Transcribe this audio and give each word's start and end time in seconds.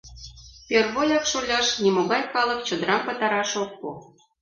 —Первояк, 0.67 1.23
шоляш, 1.31 1.67
нимогай 1.83 2.23
калык 2.33 2.59
чодырам 2.67 3.01
пытараш 3.07 3.51
ок 3.63 3.71
пу. 3.79 3.89